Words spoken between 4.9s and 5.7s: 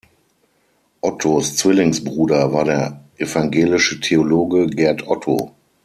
Otto.